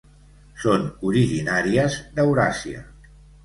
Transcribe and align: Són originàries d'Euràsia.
Són 0.63 0.87
originàries 1.11 2.01
d'Euràsia. 2.19 2.85